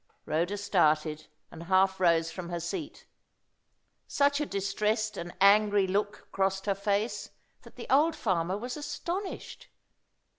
Rhoda 0.25 0.57
started, 0.57 1.27
and 1.51 1.61
half 1.61 1.99
rose 1.99 2.31
from 2.31 2.49
her 2.49 2.59
seat. 2.59 3.05
Such 4.07 4.41
a 4.41 4.47
distressed 4.47 5.15
and 5.15 5.31
angry 5.39 5.85
look 5.85 6.27
crossed 6.31 6.65
her 6.65 6.73
face 6.73 7.29
that 7.61 7.75
the 7.75 7.85
old 7.87 8.15
farmer 8.15 8.57
was 8.57 8.75
astonished. 8.75 9.67